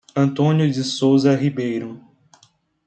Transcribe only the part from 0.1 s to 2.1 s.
Antônio de Souza Ribeiro